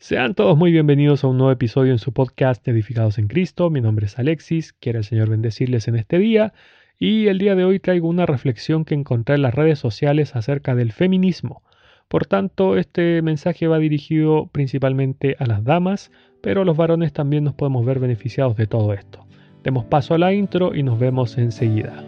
[0.00, 3.68] Sean todos muy bienvenidos a un nuevo episodio en su podcast Edificados en Cristo.
[3.68, 6.52] Mi nombre es Alexis, quiere el Señor bendecirles en este día
[7.00, 10.76] y el día de hoy traigo una reflexión que encontré en las redes sociales acerca
[10.76, 11.62] del feminismo.
[12.06, 17.54] Por tanto, este mensaje va dirigido principalmente a las damas, pero los varones también nos
[17.54, 19.26] podemos ver beneficiados de todo esto.
[19.64, 22.07] Demos paso a la intro y nos vemos enseguida.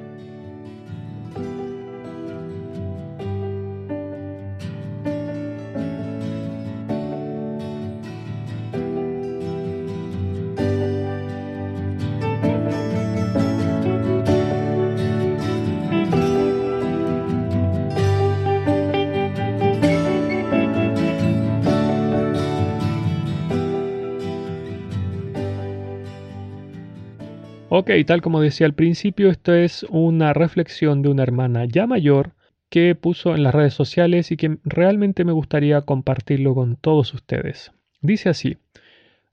[27.81, 32.33] Ok, tal como decía al principio, esto es una reflexión de una hermana ya mayor
[32.69, 37.73] que puso en las redes sociales y que realmente me gustaría compartirlo con todos ustedes.
[38.03, 38.59] Dice así,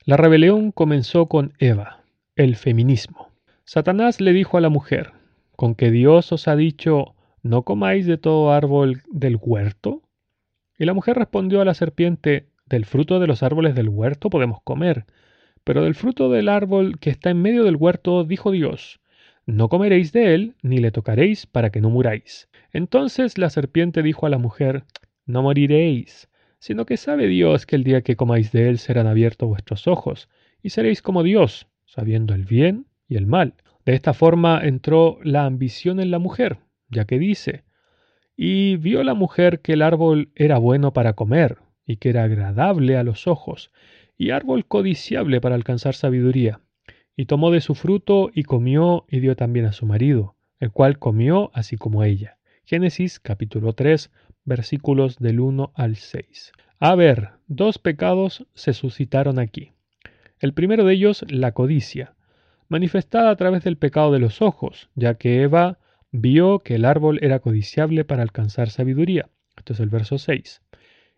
[0.06, 2.00] la rebelión comenzó con Eva,
[2.36, 3.28] el feminismo.
[3.66, 5.12] Satanás le dijo a la mujer,
[5.54, 10.00] ¿con que Dios os ha dicho, no comáis de todo árbol del huerto?
[10.78, 14.62] Y la mujer respondió a la serpiente, del fruto de los árboles del huerto podemos
[14.62, 15.04] comer
[15.68, 19.00] pero del fruto del árbol que está en medio del huerto dijo Dios,
[19.44, 22.48] No comeréis de él, ni le tocaréis, para que no muráis.
[22.72, 24.84] Entonces la serpiente dijo a la mujer,
[25.26, 29.46] No moriréis, sino que sabe Dios que el día que comáis de él serán abiertos
[29.46, 30.30] vuestros ojos,
[30.62, 33.52] y seréis como Dios, sabiendo el bien y el mal.
[33.84, 37.64] De esta forma entró la ambición en la mujer, ya que dice,
[38.38, 42.96] y vio la mujer que el árbol era bueno para comer, y que era agradable
[42.96, 43.70] a los ojos,
[44.18, 46.60] y árbol codiciable para alcanzar sabiduría.
[47.16, 50.98] Y tomó de su fruto y comió y dio también a su marido, el cual
[50.98, 52.38] comió así como ella.
[52.64, 54.10] Génesis capítulo 3
[54.44, 56.52] versículos del 1 al 6.
[56.80, 59.72] A ver, dos pecados se suscitaron aquí.
[60.40, 62.14] El primero de ellos, la codicia,
[62.68, 65.78] manifestada a través del pecado de los ojos, ya que Eva
[66.10, 69.28] vio que el árbol era codiciable para alcanzar sabiduría.
[69.56, 70.62] Esto es el verso 6.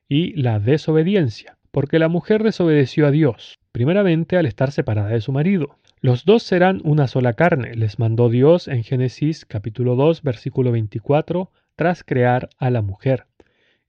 [0.09, 5.33] Y la desobediencia, porque la mujer desobedeció a Dios, primeramente al estar separada de su
[5.33, 5.77] marido.
[6.01, 11.51] Los dos serán una sola carne, les mandó Dios en Génesis capítulo 2 versículo 24,
[11.77, 13.27] tras crear a la mujer.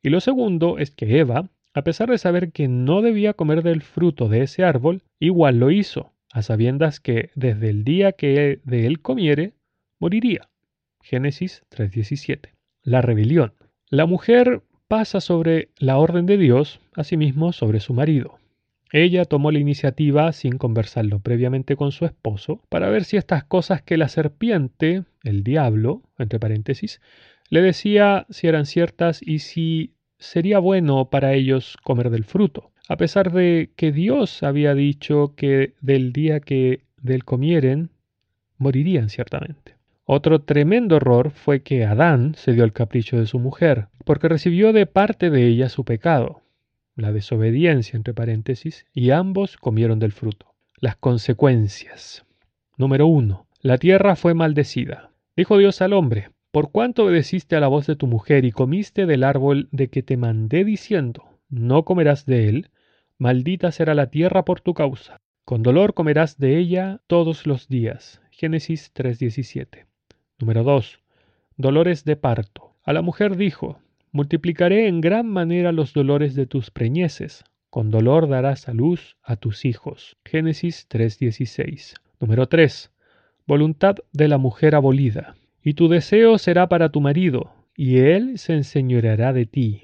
[0.01, 3.81] Y lo segundo es que Eva, a pesar de saber que no debía comer del
[3.81, 8.87] fruto de ese árbol, igual lo hizo, a sabiendas que desde el día que de
[8.87, 9.53] él comiere,
[9.99, 10.49] moriría.
[11.01, 12.53] Génesis 3:17.
[12.83, 13.53] La rebelión.
[13.89, 18.39] La mujer pasa sobre la orden de Dios, asimismo sobre su marido.
[18.91, 23.81] Ella tomó la iniciativa sin conversarlo previamente con su esposo para ver si estas cosas
[23.81, 26.99] que la serpiente, el diablo, entre paréntesis,
[27.49, 32.97] le decía si eran ciertas y si sería bueno para ellos comer del fruto, a
[32.97, 37.91] pesar de que Dios había dicho que del día que del comieren,
[38.57, 39.80] morirían ciertamente.
[40.13, 44.73] Otro tremendo error fue que Adán se dio al capricho de su mujer, porque recibió
[44.73, 46.41] de parte de ella su pecado,
[46.97, 50.53] la desobediencia entre paréntesis, y ambos comieron del fruto.
[50.81, 52.25] Las consecuencias.
[52.75, 53.47] Número 1.
[53.61, 55.11] La tierra fue maldecida.
[55.37, 59.05] Dijo Dios al hombre, por cuanto obedeciste a la voz de tu mujer y comiste
[59.05, 62.69] del árbol de que te mandé diciendo, no comerás de él,
[63.17, 65.21] maldita será la tierra por tu causa.
[65.45, 68.21] Con dolor comerás de ella todos los días.
[68.29, 69.85] Génesis 3:17.
[70.41, 70.99] Número 2.
[71.55, 72.73] Dolores de parto.
[72.83, 73.79] A la mujer dijo,
[74.11, 77.43] multiplicaré en gran manera los dolores de tus preñeces.
[77.69, 80.17] Con dolor darás a luz a tus hijos.
[80.25, 81.93] Génesis 3:16.
[82.19, 82.91] Número 3.
[83.45, 85.35] Voluntad de la mujer abolida.
[85.63, 89.83] Y tu deseo será para tu marido, y él se enseñoreará de ti.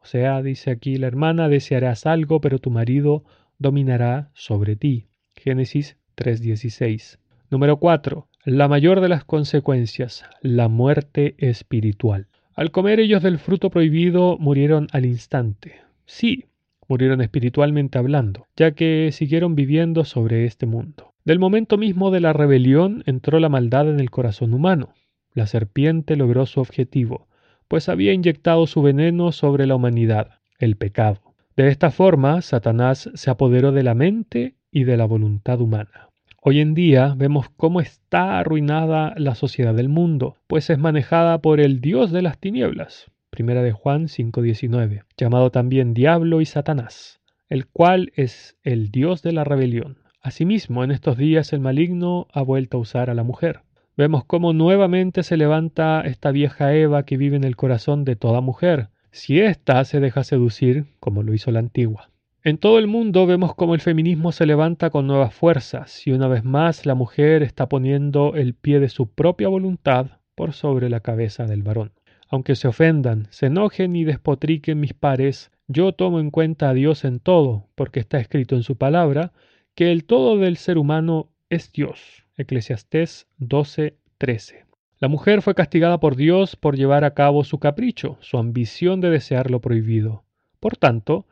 [0.00, 3.24] O sea, dice aquí la hermana, desearás algo, pero tu marido
[3.58, 5.08] dominará sobre ti.
[5.34, 7.18] Génesis 3:16.
[7.50, 12.28] Número 4 la mayor de las consecuencias, la muerte espiritual.
[12.54, 15.82] Al comer ellos del fruto prohibido murieron al instante.
[16.06, 16.46] Sí,
[16.88, 21.12] murieron espiritualmente hablando, ya que siguieron viviendo sobre este mundo.
[21.26, 24.94] Del momento mismo de la rebelión entró la maldad en el corazón humano.
[25.34, 27.28] La serpiente logró su objetivo,
[27.68, 31.20] pues había inyectado su veneno sobre la humanidad, el pecado.
[31.54, 36.07] De esta forma, Satanás se apoderó de la mente y de la voluntad humana.
[36.50, 41.60] Hoy en día vemos cómo está arruinada la sociedad del mundo, pues es manejada por
[41.60, 47.66] el Dios de las tinieblas, primera de Juan 5:19, llamado también Diablo y Satanás, el
[47.66, 49.98] cual es el Dios de la rebelión.
[50.22, 53.60] Asimismo, en estos días el maligno ha vuelto a usar a la mujer.
[53.98, 58.40] Vemos cómo nuevamente se levanta esta vieja Eva que vive en el corazón de toda
[58.40, 62.08] mujer, si ésta se deja seducir como lo hizo la antigua.
[62.44, 66.28] En todo el mundo vemos cómo el feminismo se levanta con nuevas fuerzas y una
[66.28, 71.00] vez más la mujer está poniendo el pie de su propia voluntad por sobre la
[71.00, 71.90] cabeza del varón.
[72.28, 77.04] Aunque se ofendan, se enojen y despotriquen mis pares, yo tomo en cuenta a Dios
[77.04, 79.32] en todo, porque está escrito en su palabra
[79.74, 82.24] que el todo del ser humano es Dios.
[82.36, 84.64] Eclesiastés 12:13.
[85.00, 89.10] La mujer fue castigada por Dios por llevar a cabo su capricho, su ambición de
[89.10, 90.22] desear lo prohibido.
[90.60, 91.26] Por tanto,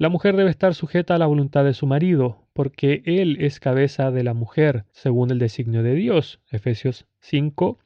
[0.00, 4.10] la mujer debe estar sujeta a la voluntad de su marido, porque él es cabeza
[4.10, 6.40] de la mujer, según el designio de Dios.
[6.50, 7.78] Efesios 5,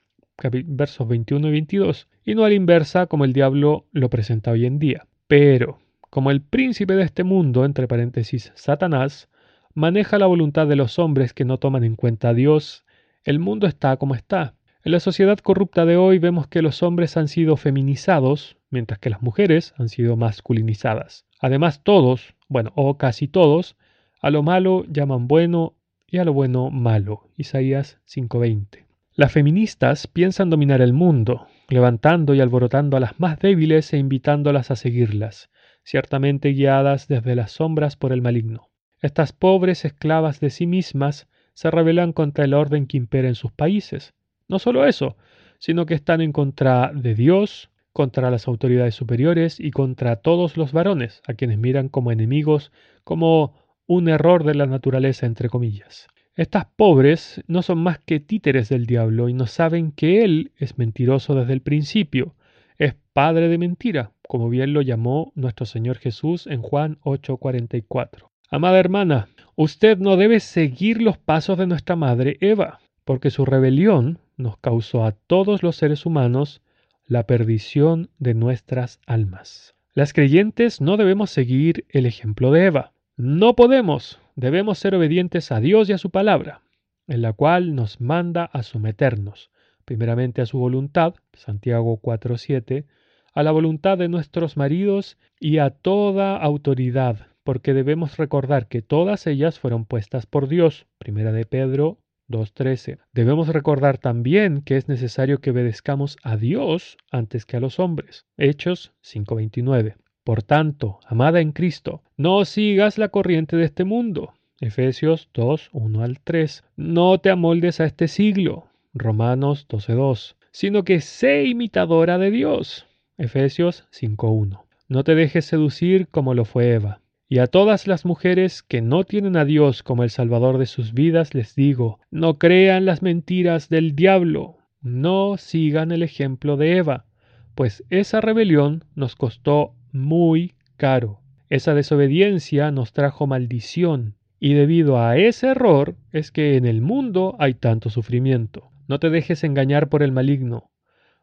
[0.67, 4.65] versos 21 y 22, y no a la inversa como el diablo lo presenta hoy
[4.65, 5.09] en día.
[5.27, 9.29] Pero, como el príncipe de este mundo, entre paréntesis, Satanás,
[9.75, 12.85] maneja la voluntad de los hombres que no toman en cuenta a Dios,
[13.25, 14.55] el mundo está como está.
[14.85, 19.11] En la sociedad corrupta de hoy vemos que los hombres han sido feminizados, mientras que
[19.11, 21.27] las mujeres han sido masculinizadas.
[21.45, 23.77] Además todos, bueno, o casi todos,
[24.23, 25.75] a lo malo llaman bueno
[26.07, 27.29] y a lo bueno malo.
[27.37, 28.87] Isaías 5:20.
[29.13, 34.71] Las feministas piensan dominar el mundo, levantando y alborotando a las más débiles e invitándolas
[34.71, 35.51] a seguirlas,
[35.83, 38.71] ciertamente guiadas desde las sombras por el maligno.
[39.03, 43.53] Estas pobres esclavas de sí mismas se rebelan contra el orden que impera en sus
[43.53, 44.15] países.
[44.49, 45.19] No solo eso,
[45.59, 50.73] sino que están en contra de Dios, contra las autoridades superiores y contra todos los
[50.73, 52.73] varones, a quienes miran como enemigos,
[53.05, 53.55] como
[53.87, 56.09] un error de la naturaleza, entre comillas.
[56.35, 60.77] Estas pobres no son más que títeres del diablo y no saben que él es
[60.77, 62.35] mentiroso desde el principio,
[62.79, 68.33] es padre de mentira, como bien lo llamó nuestro Señor Jesús en Juan 8:44.
[68.51, 74.19] Amada hermana, usted no debe seguir los pasos de nuestra madre Eva, porque su rebelión
[74.37, 76.61] nos causó a todos los seres humanos
[77.07, 79.75] la perdición de nuestras almas.
[79.93, 82.93] Las creyentes no debemos seguir el ejemplo de Eva.
[83.17, 86.63] No podemos, debemos ser obedientes a Dios y a su palabra,
[87.07, 89.51] en la cual nos manda a someternos,
[89.85, 92.87] primeramente a su voluntad, Santiago 4.7,
[93.35, 99.27] a la voluntad de nuestros maridos y a toda autoridad, porque debemos recordar que todas
[99.27, 101.99] ellas fueron puestas por Dios, primera de Pedro
[102.29, 102.99] 2.13.
[103.13, 108.25] Debemos recordar también que es necesario que obedezcamos a Dios antes que a los hombres.
[108.37, 109.97] Hechos 5.29.
[110.25, 114.33] Por tanto, amada en Cristo, no sigas la corriente de este mundo.
[114.61, 116.65] Efesios 2, 1 al 3.
[116.77, 118.69] No te amoldes a este siglo.
[118.95, 120.37] Romanos 12.2.
[120.51, 122.87] Sino que sé imitadora de Dios.
[123.19, 124.63] Efesios 5.1.
[124.89, 127.01] No te dejes seducir como lo fue Eva.
[127.29, 130.93] Y a todas las mujeres que no tienen a Dios como el Salvador de sus
[130.93, 137.07] vidas les digo, no crean las mentiras del diablo, no sigan el ejemplo de Eva,
[137.55, 141.21] pues esa rebelión nos costó muy caro.
[141.49, 147.37] Esa desobediencia nos trajo maldición, y debido a ese error es que en el mundo
[147.39, 148.71] hay tanto sufrimiento.
[148.89, 150.71] No te dejes engañar por el maligno,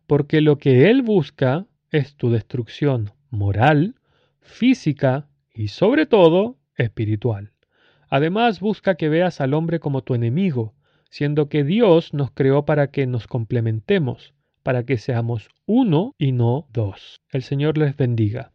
[0.08, 3.96] porque lo que él busca es tu destrucción moral,
[4.40, 5.28] física
[5.62, 7.52] y sobre todo espiritual.
[8.10, 10.74] Además busca que veas al hombre como tu enemigo,
[11.12, 16.68] siendo que Dios nos creó para que nos complementemos, para que seamos uno y no
[16.74, 17.22] dos.
[17.30, 18.54] El Señor les bendiga.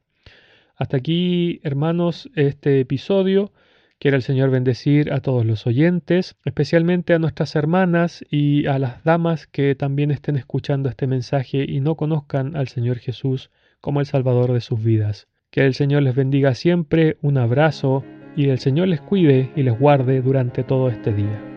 [0.75, 3.53] Hasta aquí, hermanos, este episodio.
[4.01, 9.05] Quiera el Señor bendecir a todos los oyentes, especialmente a nuestras hermanas y a las
[9.05, 14.07] damas que también estén escuchando este mensaje y no conozcan al Señor Jesús como el
[14.07, 15.29] Salvador de sus vidas.
[15.57, 18.05] Que el Señor les bendiga siempre, un abrazo
[18.37, 21.56] y el Señor les cuide y les guarde durante todo este día.